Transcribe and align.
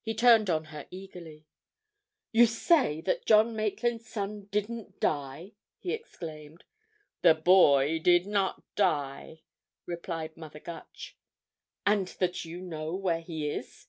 He 0.00 0.14
turned 0.14 0.48
on 0.48 0.64
her 0.72 0.86
eagerly. 0.90 1.44
"You 2.32 2.46
say 2.46 3.02
that 3.02 3.26
John 3.26 3.54
Maitland's 3.54 4.08
son 4.08 4.46
didn't 4.46 5.00
die!" 5.00 5.52
he 5.80 5.92
exclaimed. 5.92 6.64
"The 7.20 7.34
boy 7.34 7.98
did 7.98 8.24
not 8.26 8.62
die," 8.74 9.42
replied 9.84 10.34
Mother 10.34 10.60
Gutch. 10.60 11.18
"And 11.84 12.08
that 12.20 12.42
you 12.46 12.62
know 12.62 12.94
where 12.94 13.20
he 13.20 13.50
is?" 13.50 13.88